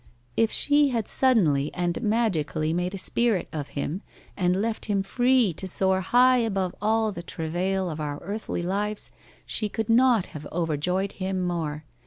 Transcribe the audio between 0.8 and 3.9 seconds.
had suddenly and magically made a spirit of